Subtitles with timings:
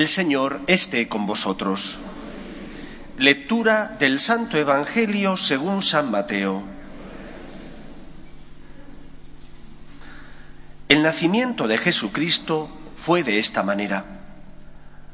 [0.00, 1.98] El Señor esté con vosotros.
[3.18, 6.62] Lectura del Santo Evangelio según San Mateo.
[10.88, 14.06] El nacimiento de Jesucristo fue de esta manera.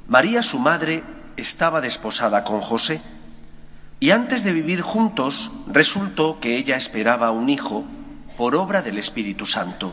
[0.07, 1.03] María, su madre,
[1.37, 3.01] estaba desposada con José,
[3.99, 7.85] y antes de vivir juntos resultó que ella esperaba un hijo
[8.37, 9.93] por obra del Espíritu Santo.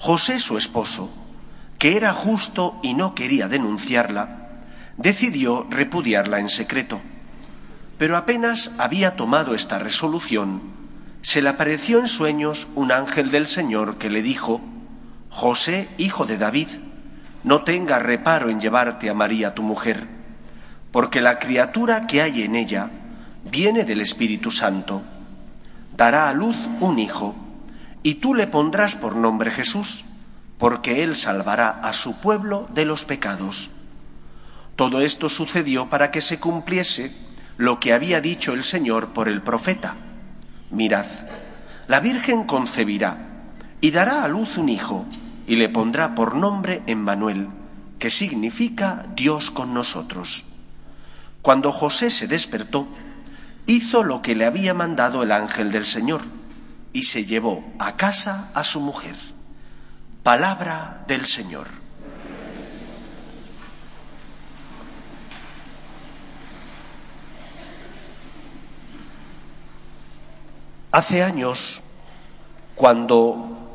[0.00, 1.08] José, su esposo,
[1.78, 4.48] que era justo y no quería denunciarla,
[4.96, 7.00] decidió repudiarla en secreto.
[7.98, 10.62] Pero apenas había tomado esta resolución,
[11.22, 14.60] se le apareció en sueños un ángel del Señor que le dijo,
[15.28, 16.68] José, hijo de David,
[17.42, 20.06] no tenga reparo en llevarte a María tu mujer,
[20.92, 22.90] porque la criatura que hay en ella
[23.50, 25.02] viene del Espíritu Santo.
[25.96, 27.34] Dará a luz un hijo,
[28.02, 30.04] y tú le pondrás por nombre Jesús,
[30.58, 33.70] porque él salvará a su pueblo de los pecados.
[34.74, 37.14] Todo esto sucedió para que se cumpliese
[37.56, 39.96] lo que había dicho el Señor por el profeta.
[40.70, 41.06] Mirad,
[41.88, 43.18] la Virgen concebirá
[43.80, 45.06] y dará a luz un hijo
[45.46, 47.48] y le pondrá por nombre Emmanuel,
[47.98, 50.44] que significa Dios con nosotros.
[51.40, 52.88] Cuando José se despertó,
[53.66, 56.22] hizo lo que le había mandado el ángel del Señor
[56.92, 59.14] y se llevó a casa a su mujer.
[60.26, 61.68] Palabra del Señor.
[70.90, 71.80] Hace años,
[72.74, 73.70] cuando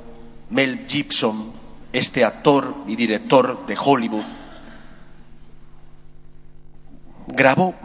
[0.49, 1.53] Mel Gibson,
[1.93, 4.25] este actor y director de Hollywood,
[7.27, 7.75] grabó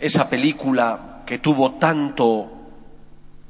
[0.00, 2.50] esa película que tuvo tanto,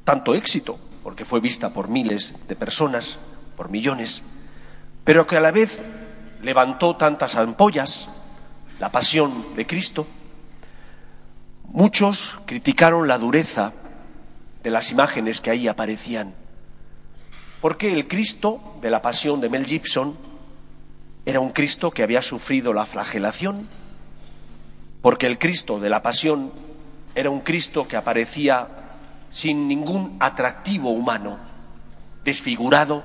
[0.03, 3.19] tanto éxito, porque fue vista por miles de personas,
[3.57, 4.25] por millones,
[5.07, 5.83] pero que a la vez
[6.43, 8.09] levantó tantas ampollas,
[8.81, 10.05] la pasión de Cristo.
[11.69, 13.73] Muchos criticaron la dureza
[14.65, 16.35] de las imágenes que ahí aparecían.
[17.61, 20.17] Porque el Cristo de la pasión de Mel Gibson
[21.25, 23.69] era un Cristo que había sufrido la flagelación,
[25.03, 26.51] porque el Cristo de la pasión
[27.15, 28.67] era un Cristo que aparecía
[29.31, 31.39] sin ningún atractivo humano,
[32.25, 33.05] desfigurado,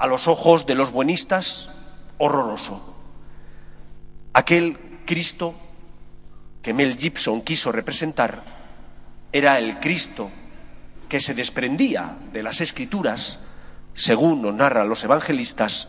[0.00, 1.68] a los ojos de los buenistas,
[2.16, 2.96] horroroso.
[4.32, 5.54] Aquel Cristo
[6.62, 8.42] que Mel Gibson quiso representar
[9.30, 10.30] era el Cristo
[11.06, 13.40] que se desprendía de las escrituras,
[13.92, 15.88] según nos narran los evangelistas,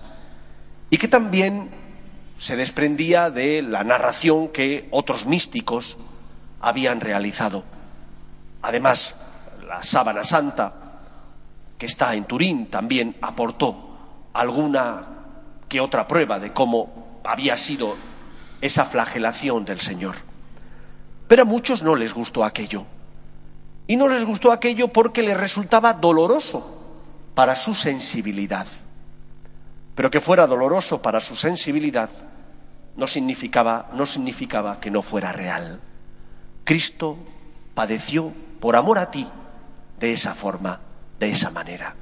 [0.90, 1.70] y que también
[2.38, 5.98] se desprendía de la narración que otros místicos
[6.60, 7.64] habían realizado.
[8.62, 9.16] Además,
[9.66, 11.00] la sábana santa,
[11.78, 13.88] que está en Turín, también aportó
[14.34, 15.08] alguna
[15.68, 17.96] que otra prueba de cómo había sido
[18.62, 20.16] esa flagelación del Señor.
[21.28, 22.86] Pero a muchos no les gustó aquello.
[23.88, 26.80] Y no les gustó aquello porque les resultaba doloroso
[27.36, 28.68] para su sensibilidad.
[29.96, 32.10] Pero que fuera doloroso para su sensibilidad
[32.96, 35.80] no significaba, no significaba que no fuera real.
[36.64, 37.18] Cristo
[37.74, 39.28] padeció por amor a ti
[40.00, 40.80] de esa forma,
[41.20, 41.96] de esa manera.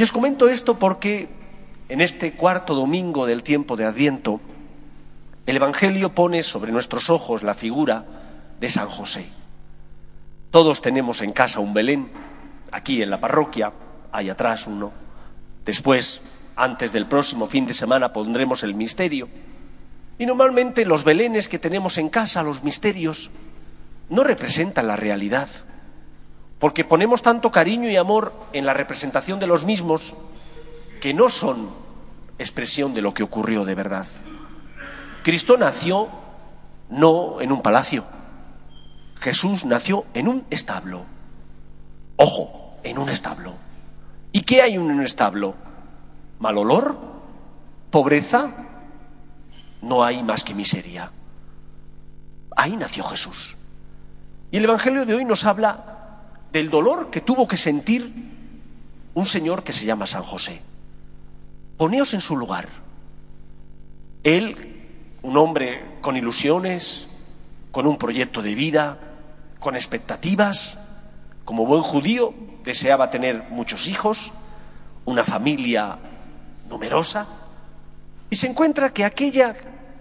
[0.00, 1.28] Y os comento esto porque
[1.90, 4.40] en este cuarto domingo del tiempo de Adviento,
[5.44, 8.06] el Evangelio pone sobre nuestros ojos la figura
[8.58, 9.26] de San José.
[10.50, 12.08] Todos tenemos en casa un Belén,
[12.72, 13.74] aquí en la parroquia,
[14.10, 14.90] hay atrás uno.
[15.66, 16.22] Después,
[16.56, 19.28] antes del próximo fin de semana, pondremos el misterio.
[20.16, 23.28] Y normalmente los belenes que tenemos en casa, los misterios,
[24.08, 25.50] no representan la realidad,
[26.60, 30.14] porque ponemos tanto cariño y amor en la representación de los mismos
[31.00, 31.70] que no son
[32.38, 34.06] expresión de lo que ocurrió de verdad.
[35.24, 36.08] Cristo nació
[36.90, 38.04] no en un palacio,
[39.20, 41.04] Jesús nació en un establo.
[42.16, 43.54] Ojo, en un establo.
[44.32, 45.54] ¿Y qué hay en un establo?
[46.38, 46.98] ¿Mal olor?
[47.90, 48.50] ¿Pobreza?
[49.80, 51.10] No hay más que miseria.
[52.54, 53.56] Ahí nació Jesús.
[54.50, 55.89] Y el Evangelio de hoy nos habla
[56.52, 58.12] del dolor que tuvo que sentir
[59.14, 60.62] un señor que se llama San José.
[61.76, 62.68] Poneos en su lugar.
[64.22, 64.86] Él,
[65.22, 67.06] un hombre con ilusiones,
[67.72, 68.98] con un proyecto de vida,
[69.60, 70.78] con expectativas.
[71.44, 74.32] Como buen judío, deseaba tener muchos hijos,
[75.04, 75.98] una familia
[76.68, 77.26] numerosa,
[78.28, 79.56] y se encuentra que aquella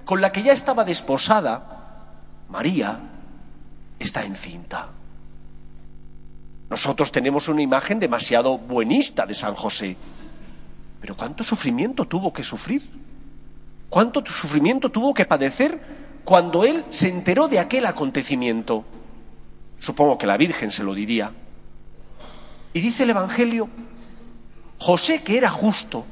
[0.05, 2.05] con la que ya estaba desposada,
[2.49, 2.99] María,
[3.99, 4.89] está encinta.
[6.69, 9.97] Nosotros tenemos una imagen demasiado buenista de San José.
[11.01, 12.87] Pero ¿cuánto sufrimiento tuvo que sufrir?
[13.89, 15.81] ¿Cuánto sufrimiento tuvo que padecer
[16.23, 18.85] cuando él se enteró de aquel acontecimiento?
[19.79, 21.31] Supongo que la Virgen se lo diría.
[22.73, 23.67] Y dice el Evangelio,
[24.77, 26.05] José, que era justo,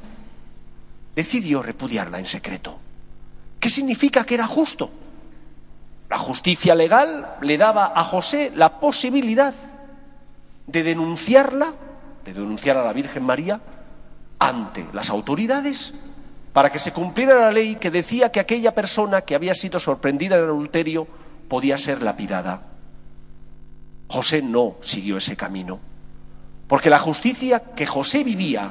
[1.14, 2.78] decidió repudiarla en secreto.
[3.60, 4.90] ¿Qué significa que era justo?
[6.10, 9.54] La justicia legal le daba a José la posibilidad
[10.68, 11.74] de denunciarla,
[12.24, 13.60] de denunciar a la Virgen María
[14.38, 15.94] ante las autoridades
[16.52, 20.36] para que se cumpliera la ley que decía que aquella persona que había sido sorprendida
[20.36, 21.08] en adulterio
[21.48, 22.62] podía ser lapidada.
[24.08, 25.80] José no siguió ese camino,
[26.66, 28.70] porque la justicia que José vivía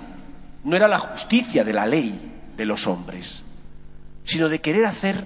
[0.63, 3.44] no era la justicia de la ley de los hombres,
[4.23, 5.25] sino de querer hacer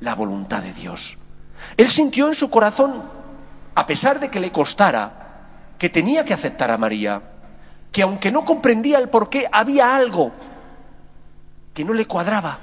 [0.00, 1.18] la voluntad de Dios.
[1.76, 3.02] Él sintió en su corazón,
[3.74, 5.21] a pesar de que le costara,
[5.82, 7.20] que tenía que aceptar a María,
[7.90, 10.30] que aunque no comprendía el por qué, había algo
[11.74, 12.56] que no le cuadraba,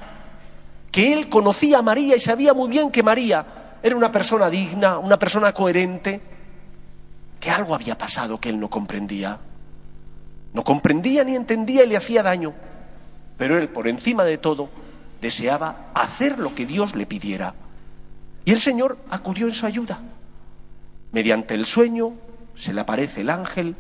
[0.89, 4.99] que él conocía a María y sabía muy bien que María era una persona digna,
[4.99, 6.21] una persona coherente,
[7.41, 9.37] que algo había pasado que él no comprendía.
[10.53, 12.53] No comprendía ni entendía y le hacía daño,
[13.37, 14.69] pero él por encima de todo
[15.19, 17.53] deseaba hacer lo que Dios le pidiera.
[18.45, 19.99] Y el Señor acudió en su ayuda.
[21.11, 22.13] Mediante el sueño
[22.59, 23.75] se le aparece el ángel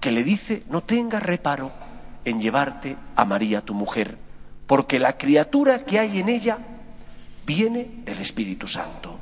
[0.00, 1.72] que le dice, no tengas reparo
[2.24, 4.16] en llevarte a María tu mujer,
[4.66, 6.58] porque la criatura que hay en ella
[7.46, 9.18] viene del Espíritu Santo.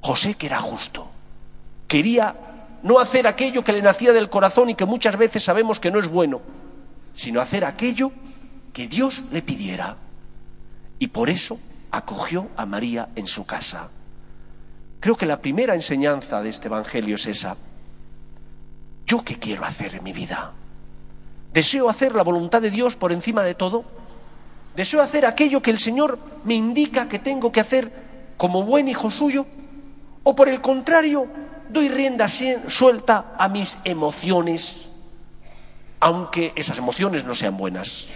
[0.00, 1.10] José, que era justo,
[1.86, 2.34] quería
[2.82, 5.98] no hacer aquello que le nacía del corazón y que muchas veces sabemos que no
[5.98, 6.40] es bueno,
[7.14, 8.12] sino hacer aquello
[8.72, 9.96] que Dios le pidiera.
[10.98, 11.58] Y por eso
[11.90, 13.90] acogió a María en su casa.
[15.00, 17.56] Creo que la primera enseñanza de este Evangelio es esa.
[19.06, 20.52] ¿Yo qué quiero hacer en mi vida?
[21.52, 23.84] ¿Deseo hacer la voluntad de Dios por encima de todo?
[24.74, 27.92] ¿Deseo hacer aquello que el Señor me indica que tengo que hacer
[28.36, 29.46] como buen hijo suyo?
[30.24, 31.28] ¿O por el contrario,
[31.68, 34.88] doy rienda suelta a mis emociones,
[36.00, 38.08] aunque esas emociones no sean buenas?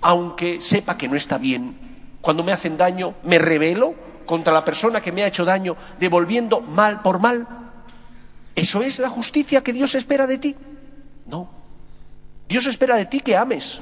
[0.00, 1.76] Aunque sepa que no está bien,
[2.22, 3.94] cuando me hacen daño, me rebelo
[4.24, 7.46] contra la persona que me ha hecho daño, devolviendo mal por mal.
[8.54, 10.56] ¿Eso es la justicia que Dios espera de ti?
[11.26, 11.48] No.
[12.48, 13.80] Dios espera de ti que ames,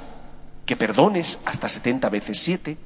[0.65, 2.77] que perdones hasta 70 veces 7,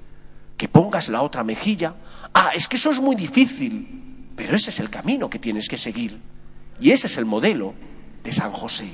[0.56, 1.94] que pongas la otra mejilla.
[2.32, 5.76] Ah, es que eso es muy difícil, pero ese es el camino que tienes que
[5.76, 6.18] seguir.
[6.80, 7.74] Y ese es el modelo
[8.22, 8.88] de San José,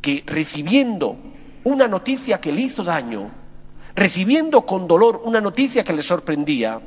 [0.00, 1.18] que recibiendo
[1.64, 3.30] una noticia que le hizo daño,
[3.94, 6.80] recibiendo con dolor una noticia que le sorprendía,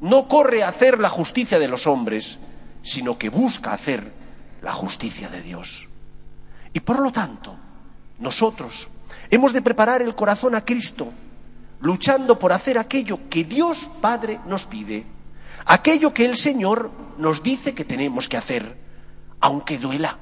[0.00, 2.40] no corre a hacer la justicia de los hombres,
[2.82, 4.17] sino que busca hacer
[4.62, 5.88] la justicia de Dios.
[6.72, 7.56] Y por lo tanto,
[8.18, 8.88] nosotros
[9.30, 11.12] hemos de preparar el corazón a Cristo,
[11.80, 15.06] luchando por hacer aquello que Dios Padre nos pide,
[15.64, 18.76] aquello que el Señor nos dice que tenemos que hacer,
[19.40, 20.18] aunque duela,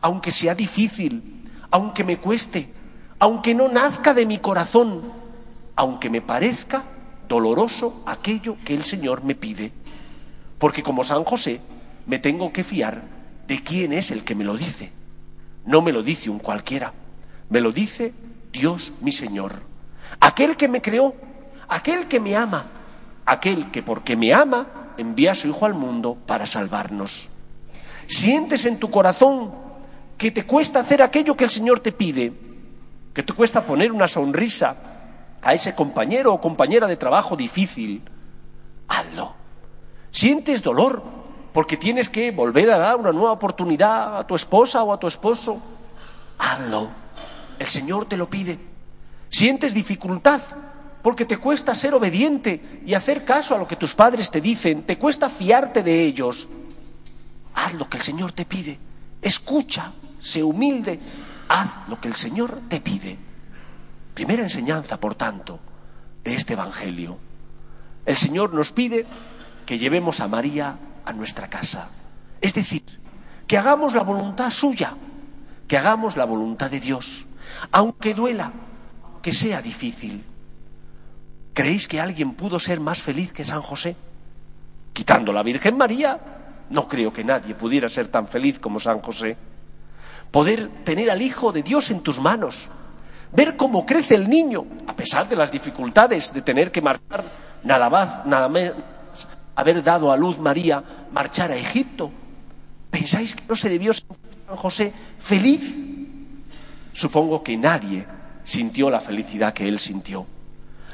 [0.00, 2.72] aunque sea difícil, aunque me cueste,
[3.18, 5.12] aunque no nazca de mi corazón,
[5.74, 6.84] aunque me parezca
[7.28, 9.72] doloroso aquello que el Señor me pide.
[10.58, 11.60] Porque como San José
[12.06, 13.17] me tengo que fiar
[13.48, 14.92] de quién es el que me lo dice.
[15.64, 16.92] No me lo dice un cualquiera,
[17.48, 18.12] me lo dice
[18.52, 19.62] Dios mi Señor.
[20.20, 21.14] Aquel que me creó,
[21.66, 22.66] aquel que me ama,
[23.24, 27.30] aquel que porque me ama envía a su Hijo al mundo para salvarnos.
[28.06, 29.50] Sientes en tu corazón
[30.18, 32.32] que te cuesta hacer aquello que el Señor te pide,
[33.14, 34.76] que te cuesta poner una sonrisa
[35.40, 38.02] a ese compañero o compañera de trabajo difícil,
[38.88, 39.34] hazlo.
[40.10, 41.02] Sientes dolor
[41.58, 45.08] porque tienes que volver a dar una nueva oportunidad a tu esposa o a tu
[45.08, 45.60] esposo,
[46.38, 46.88] hazlo.
[47.58, 48.56] El Señor te lo pide.
[49.28, 50.40] Sientes dificultad
[51.02, 54.84] porque te cuesta ser obediente y hacer caso a lo que tus padres te dicen,
[54.84, 56.48] te cuesta fiarte de ellos.
[57.54, 58.78] Haz lo que el Señor te pide.
[59.20, 61.00] Escucha, sé humilde,
[61.48, 63.18] haz lo que el Señor te pide.
[64.14, 65.58] Primera enseñanza, por tanto,
[66.22, 67.18] de este Evangelio.
[68.06, 69.06] El Señor nos pide
[69.66, 71.88] que llevemos a María a nuestra casa.
[72.40, 72.84] Es decir,
[73.46, 74.92] que hagamos la voluntad suya,
[75.66, 77.24] que hagamos la voluntad de Dios,
[77.72, 78.52] aunque duela,
[79.22, 80.22] que sea difícil.
[81.54, 83.96] ¿Creéis que alguien pudo ser más feliz que San José?
[84.92, 86.20] Quitando la Virgen María,
[86.68, 89.36] no creo que nadie pudiera ser tan feliz como San José.
[90.30, 92.68] Poder tener al Hijo de Dios en tus manos,
[93.32, 97.24] ver cómo crece el niño, a pesar de las dificultades de tener que marchar
[97.64, 98.76] nada más, nada menos,
[99.58, 102.10] haber dado a luz María, marchar a Egipto,
[102.90, 105.78] ¿Pensáis que no se debió sentir San José feliz?
[106.92, 108.06] Supongo que nadie
[108.44, 110.26] sintió la felicidad que él sintió.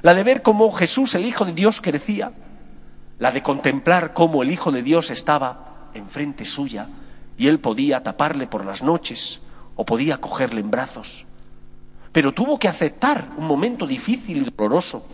[0.02, 2.32] La de ver cómo Jesús, el Hijo de Dios, crecía,
[3.18, 6.88] la de contemplar cómo el Hijo de Dios estaba enfrente suya
[7.38, 9.40] y él podía taparle por las noches
[9.76, 11.26] o podía cogerle en brazos.
[12.12, 15.06] Pero tuvo que aceptar un momento difícil y doloroso,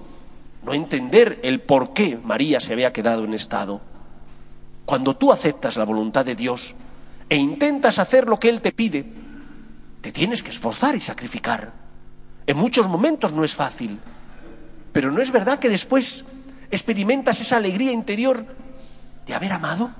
[0.62, 3.80] no entender el por qué María se había quedado en estado.
[4.84, 6.74] Cuando tú aceptas la voluntad de Dios
[7.28, 9.06] e intentas hacer lo que Él te pide,
[10.00, 11.72] te tienes que esforzar y sacrificar.
[12.46, 13.98] En muchos momentos no es fácil,
[14.92, 16.24] pero ¿no es verdad que después
[16.70, 18.44] experimentas esa alegría interior
[19.26, 19.90] de haber amado?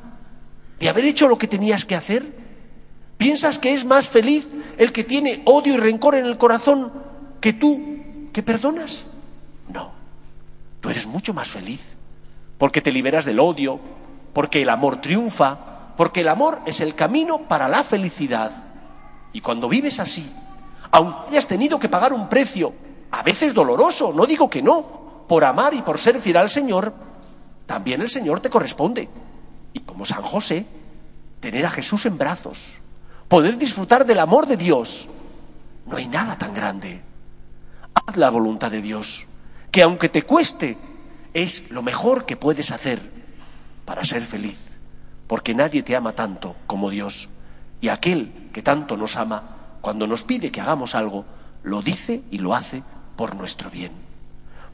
[0.78, 2.40] ¿De haber hecho lo que tenías que hacer?
[3.18, 4.48] ¿Piensas que es más feliz
[4.78, 6.92] el que tiene odio y rencor en el corazón
[7.40, 7.80] que tú
[8.32, 9.04] que perdonas?
[9.68, 9.92] No,
[10.80, 11.96] tú eres mucho más feliz
[12.58, 13.80] porque te liberas del odio,
[14.34, 18.52] porque el amor triunfa, porque el amor es el camino para la felicidad.
[19.32, 20.30] Y cuando vives así,
[20.90, 22.74] aunque hayas tenido que pagar un precio,
[23.10, 26.92] a veces doloroso, no digo que no, por amar y por ser fiel al Señor,
[27.66, 29.08] también el Señor te corresponde
[29.72, 30.66] y como San José,
[31.40, 32.78] tener a Jesús en brazos,
[33.28, 35.08] poder disfrutar del amor de Dios.
[35.86, 37.02] No hay nada tan grande.
[37.94, 39.26] Haz la voluntad de Dios,
[39.70, 40.76] que aunque te cueste,
[41.34, 43.00] es lo mejor que puedes hacer
[43.84, 44.56] para ser feliz,
[45.26, 47.28] porque nadie te ama tanto como Dios.
[47.80, 51.24] Y aquel que tanto nos ama, cuando nos pide que hagamos algo,
[51.62, 52.82] lo dice y lo hace
[53.16, 53.92] por nuestro bien.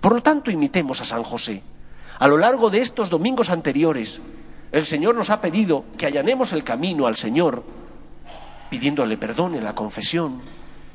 [0.00, 1.62] Por lo tanto, imitemos a San José.
[2.18, 4.20] A lo largo de estos domingos anteriores
[4.72, 7.62] el Señor nos ha pedido que allanemos el camino al Señor,
[8.68, 10.42] pidiéndole perdón en la confesión,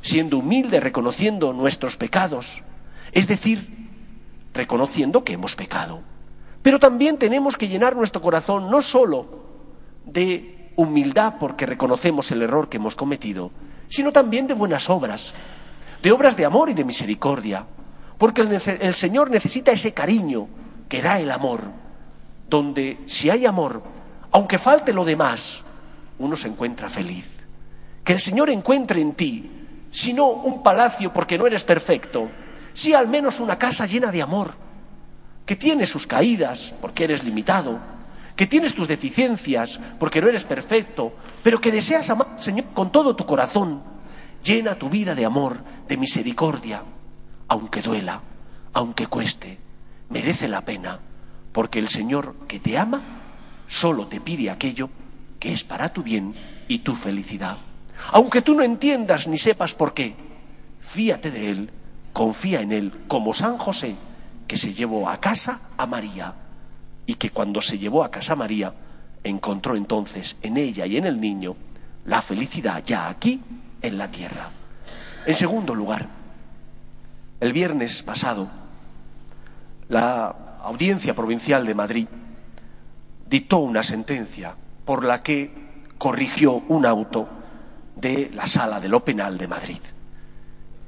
[0.02, 2.64] siendo humilde, reconociendo nuestros pecados,
[3.12, 3.81] es decir,
[4.54, 6.02] reconociendo que hemos pecado.
[6.62, 9.28] Pero también tenemos que llenar nuestro corazón no solo
[10.06, 13.52] de humildad porque reconocemos el error que hemos cometido,
[13.90, 15.34] sino también de buenas obras,
[16.02, 17.66] de obras de amor y de misericordia,
[18.18, 20.48] porque el, Señor necesita ese cariño
[20.88, 21.62] que da el amor
[22.50, 23.82] donde si hay amor,
[24.32, 25.62] aunque falte lo demás,
[26.20, 27.28] uno se encuentra feliz.
[28.04, 29.50] Que el Señor encuentre en ti,
[29.92, 32.30] si no un palacio porque no eres perfecto,
[32.74, 34.54] si al menos una casa llena de amor,
[35.46, 37.80] que tiene sus caídas porque eres limitado,
[38.36, 41.14] que tienes tus deficiencias porque no eres perfecto,
[41.44, 43.84] pero que deseas amar Señor con todo tu corazón.
[44.44, 46.84] Llena tu vida de amor, de misericordia,
[47.48, 48.22] aunque duela,
[48.74, 49.60] aunque cueste,
[50.10, 51.00] merece la pena
[51.52, 53.02] porque el Señor que te ama
[53.68, 54.90] solo te pide aquello
[55.40, 56.36] que es para tu bien
[56.68, 57.58] y tu felicidad.
[58.12, 60.16] Aunque tú no entiendas ni sepas por qué,
[60.80, 61.72] fíate de Él,
[62.14, 63.96] confía en Él, como San José,
[64.48, 66.34] que se llevó a casa a María
[67.06, 68.74] y que cuando se llevó a casa a María,
[69.24, 71.56] encontró entonces en ella y en el niño
[72.06, 73.42] la felicidad ya aquí
[73.82, 74.50] en la tierra.
[75.26, 76.08] En segundo lugar,
[77.40, 78.48] el viernes pasado,
[79.90, 82.08] la Audiencia Provincial de Madrid
[83.30, 85.52] dictó una sentencia por la que
[85.98, 87.28] corrigió un auto
[87.96, 89.80] de la Sala de lo Penal de Madrid.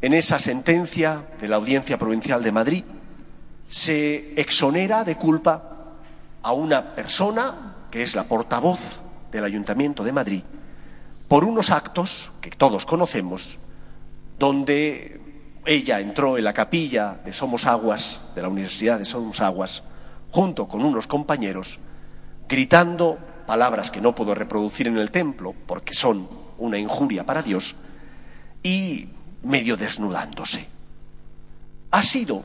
[0.03, 2.83] En esa sentencia de la Audiencia Provincial de Madrid
[3.69, 5.93] se exonera de culpa
[6.41, 10.43] a una persona que es la portavoz del Ayuntamiento de Madrid
[11.29, 13.60] por unos actos que todos conocemos
[14.38, 15.22] donde
[15.65, 19.83] ella entró en la capilla de Somos Aguas, de la Universidad de Somos Aguas,
[20.31, 21.79] junto con unos compañeros,
[22.50, 23.17] gritando
[23.48, 27.77] palabras que no puedo reproducir en el templo porque son una injuria para Dios,
[28.63, 29.07] y
[29.43, 30.67] medio desnudándose.
[31.91, 32.43] Ha sido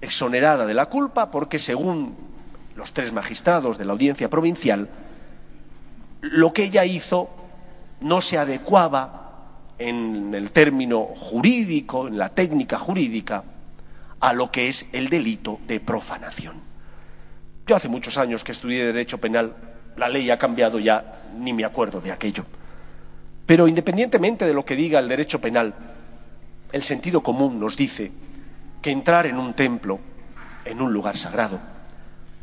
[0.00, 2.14] exonerada de la culpa porque, según
[2.76, 4.88] los tres magistrados de la audiencia provincial,
[6.20, 7.30] lo que ella hizo
[8.00, 9.22] no se adecuaba
[9.78, 13.44] en el término jurídico, en la técnica jurídica,
[14.20, 16.60] a lo que es el delito de profanación.
[17.66, 19.54] Yo hace muchos años que estudié Derecho Penal,
[19.96, 22.44] la ley ha cambiado ya, ni me acuerdo de aquello.
[23.46, 25.74] Pero independientemente de lo que diga el derecho penal,
[26.72, 28.10] el sentido común nos dice
[28.80, 30.00] que entrar en un templo,
[30.64, 31.60] en un lugar sagrado,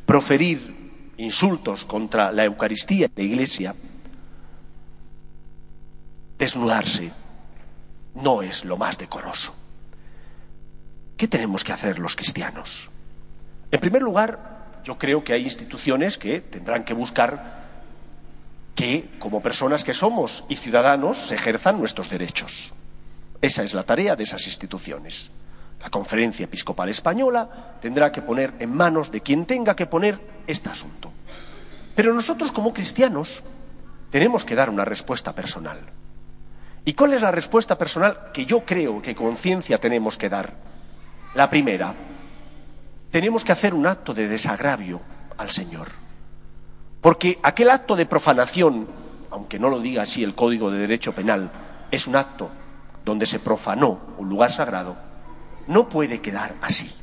[0.05, 3.75] proferir insultos contra la Eucaristía y la Iglesia,
[6.38, 7.12] desnudarse,
[8.15, 9.55] no es lo más decoroso.
[11.17, 12.89] ¿Qué tenemos que hacer los cristianos?
[13.71, 17.59] En primer lugar, yo creo que hay instituciones que tendrán que buscar
[18.74, 22.74] que, como personas que somos y ciudadanos, se ejerzan nuestros derechos.
[23.41, 25.31] Esa es la tarea de esas instituciones.
[25.81, 30.69] La Conferencia Episcopal Española tendrá que poner en manos de quien tenga que poner este
[30.69, 31.12] asunto.
[31.96, 33.43] Pero nosotros, como cristianos,
[34.12, 35.79] tenemos que dar una respuesta personal.
[36.84, 40.53] ¿Y cuál es la respuesta personal que yo creo que conciencia tenemos que dar?
[41.36, 41.93] La primera,
[43.12, 45.01] tenemos que hacer un acto de desagravio
[45.38, 45.88] al Señor.
[47.01, 48.88] Porque aquel acto de profanación,
[49.31, 51.51] aunque no lo diga así el Código de Derecho Penal,
[51.91, 52.50] es un acto
[53.09, 54.95] donde se profanó un lugar sagrado,
[55.65, 56.93] no puede quedar así.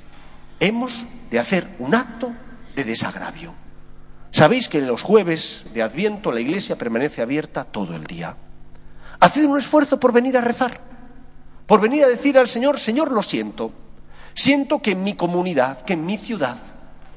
[0.60, 2.32] Hemos de hacer un acto
[2.76, 3.52] de desagravio.
[4.30, 8.36] Sabéis que en los jueves de Adviento la iglesia permanece abierta todo el día.
[9.18, 10.80] Haced un esfuerzo por venir a rezar,
[11.66, 13.72] por venir a decir al Señor, Señor, lo siento.
[14.32, 16.56] Siento que en mi comunidad, que en mi ciudad,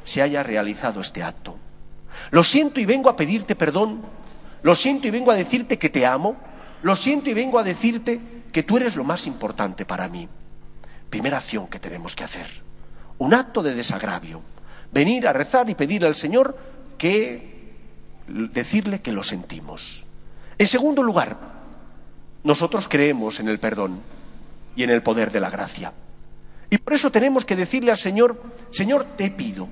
[0.03, 1.57] se haya realizado este acto.
[2.31, 4.01] Lo siento y vengo a pedirte perdón.
[4.63, 6.37] Lo siento y vengo a decirte que te amo.
[6.81, 10.27] Lo siento y vengo a decirte que tú eres lo más importante para mí.
[11.09, 12.47] Primera acción que tenemos que hacer.
[13.17, 14.41] Un acto de desagravio.
[14.91, 16.57] Venir a rezar y pedir al Señor
[16.97, 17.73] que
[18.27, 20.05] decirle que lo sentimos.
[20.57, 21.37] En segundo lugar,
[22.43, 24.01] nosotros creemos en el perdón
[24.75, 25.93] y en el poder de la gracia.
[26.69, 29.67] Y por eso tenemos que decirle al Señor, Señor, te pido,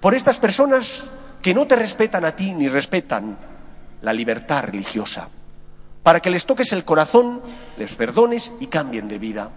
[0.00, 1.04] por estas personas
[1.40, 3.38] que no te respetan a ti ni respetan
[4.02, 5.28] la libertad religiosa,
[6.06, 7.42] para que les toques el corazón,
[7.76, 9.50] les perdones y cambien de vida.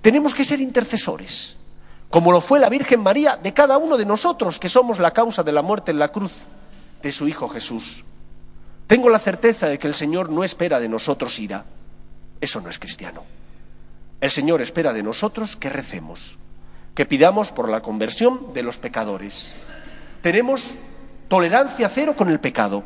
[0.00, 1.58] Tenemos que ser intercesores,
[2.08, 5.42] como lo fue la Virgen María de cada uno de nosotros, que somos la causa
[5.42, 6.32] de la muerte en la cruz
[7.02, 8.06] de su Hijo Jesús.
[8.86, 11.66] Tengo la certeza de que el Señor no espera de nosotros ira.
[12.40, 13.24] Eso no es cristiano.
[14.22, 16.38] El Señor espera de nosotros que recemos,
[16.94, 19.56] que pidamos por la conversión de los pecadores.
[20.22, 20.78] Tenemos
[21.28, 22.82] tolerancia cero con el pecado,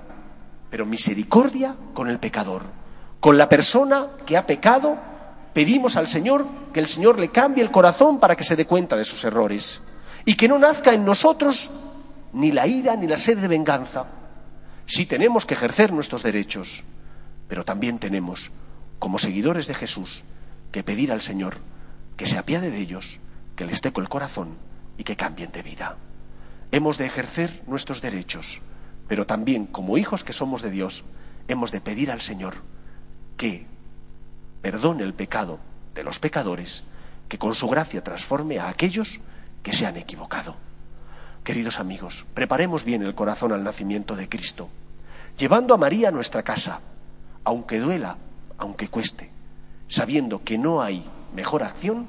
[0.70, 2.79] pero misericordia con el pecador.
[3.20, 4.98] Con la persona que ha pecado,
[5.52, 8.96] pedimos al Señor que el Señor le cambie el corazón para que se dé cuenta
[8.96, 9.83] de sus errores
[10.24, 11.70] y que no nazca en nosotros
[12.33, 14.06] ni la ira ni la sed de venganza,
[14.90, 16.83] Sí tenemos que ejercer nuestros derechos,
[17.46, 18.50] pero también tenemos,
[18.98, 20.24] como seguidores de Jesús,
[20.72, 21.59] que pedir al Señor
[22.16, 23.20] que se apiade de ellos,
[23.54, 24.59] que les teco el corazón
[24.98, 25.96] y que cambien de vida.
[26.72, 28.62] Hemos de ejercer nuestros derechos,
[29.06, 31.04] pero también, como hijos que somos de Dios,
[31.46, 32.54] hemos de pedir al Señor
[33.40, 33.64] que
[34.61, 35.61] perdone el pecado
[35.94, 36.85] de los pecadores,
[37.26, 39.18] que con su gracia transforme a aquellos
[39.62, 40.57] que se han equivocado.
[41.42, 44.68] Queridos amigos, preparemos bien el corazón al nacimiento de Cristo,
[45.38, 46.81] llevando a María a nuestra casa,
[47.42, 48.18] aunque duela,
[48.59, 49.31] aunque cueste,
[49.88, 51.03] sabiendo que no hay
[51.35, 52.07] mejor acción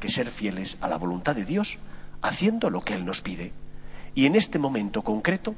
[0.00, 1.78] que ser fieles a la voluntad de Dios,
[2.22, 3.52] haciendo lo que Él nos pide.
[4.16, 5.54] Y en este momento concreto,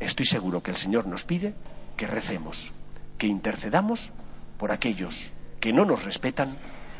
[0.00, 1.54] estoy seguro que el Señor nos pide
[1.98, 2.72] que recemos,
[3.18, 4.14] que intercedamos
[4.64, 6.56] por aquellos que no nos respetan,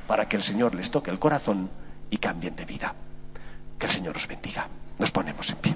[0.07, 1.71] para que el Señor les toque el corazón
[2.11, 2.95] y cambien de vida.
[3.79, 4.69] Que el Señor os bendiga.
[4.99, 5.75] Nos ponemos en pie.